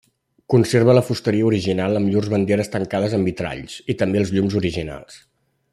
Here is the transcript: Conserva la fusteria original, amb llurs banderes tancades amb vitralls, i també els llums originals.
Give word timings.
Conserva 0.51 0.95
la 0.99 1.03
fusteria 1.09 1.47
original, 1.49 1.99
amb 1.99 2.11
llurs 2.13 2.31
banderes 2.35 2.73
tancades 2.77 3.15
amb 3.19 3.31
vitralls, 3.33 3.77
i 3.95 4.01
també 4.01 4.23
els 4.23 4.37
llums 4.39 4.59
originals. 4.63 5.21